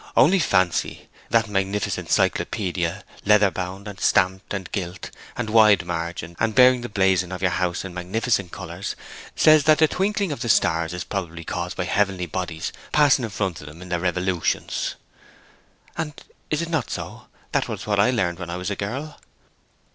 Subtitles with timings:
[0.17, 6.55] Only fancy, that magnificent Cyclopædia, leather bound, and stamped, and gilt, and wide margined, and
[6.55, 8.95] bearing the blazon of your house in magnificent colours,
[9.35, 13.29] says that the twinkling of the stars is probably caused by heavenly bodies passing in
[13.29, 14.95] front of them in their revolutions.'
[15.95, 17.27] 'And is it not so?
[17.51, 19.19] That was what I learned when I was a girl.'